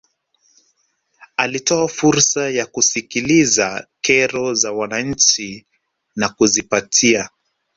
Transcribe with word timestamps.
alitoa 1.37 1.87
fursa 1.87 2.49
ya 2.49 2.65
kusikiliza 2.65 3.87
kero 4.01 4.53
za 4.53 4.71
wananchi 4.71 5.65
na 6.15 6.29
kuzipatia 6.29 7.29